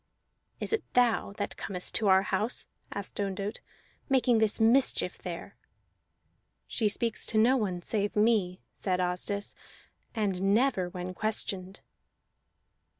[0.59, 3.61] "Is it thou that comest to our house," asked Ondott,
[4.09, 5.57] "making this mischief there?"
[6.65, 9.53] "She speaks to no one save me," said Asdis,
[10.15, 11.81] "and never when questioned."